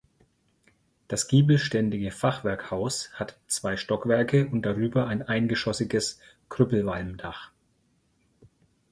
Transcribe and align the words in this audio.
Das 1.07 1.27
giebelständige 1.27 2.09
Fachwerkhaus 2.09 3.11
hat 3.13 3.39
zwei 3.45 3.77
Stockwerke 3.77 4.47
und 4.47 4.63
darüber 4.63 5.05
ein 5.05 5.21
eingeschossiges 5.21 6.19
Krüppelwalmdach. 6.49 7.51